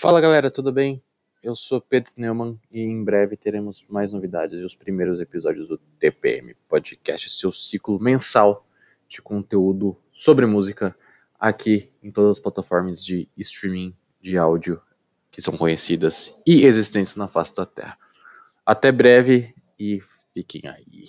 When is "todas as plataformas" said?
12.10-13.04